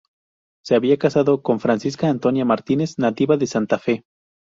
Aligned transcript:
Se 0.65 0.73
había 0.73 0.97
casado 0.97 1.43
con 1.43 1.59
Francisca 1.59 2.09
Antonia 2.09 2.43
Martínez, 2.43 2.95
nativa 2.97 3.37
de 3.37 3.45
Santa 3.45 3.77
Fe. 3.77 4.03